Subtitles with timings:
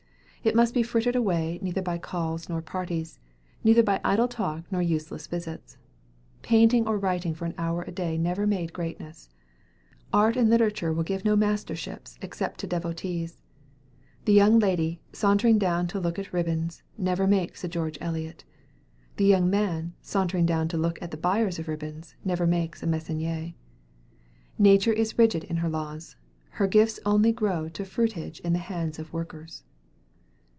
[0.43, 3.19] It must be frittered away neither by calls nor parties;
[3.63, 5.77] neither by idle talk nor useless visits.
[6.41, 9.29] Painting or writing for an hour a day never made greatness.
[10.11, 13.43] Art and literature will give no masterships except to devotees.
[14.25, 18.43] The young lady, sauntering down town to look at ribbons, never makes a George Eliot.
[19.17, 22.81] The young man, sauntering down town to look at the buyers of ribbons, never makes
[22.81, 23.53] a Meissonier.
[24.57, 26.15] Nature is rigid in her laws.
[26.49, 29.61] Her gifts only grow to fruitage in the hands of workers.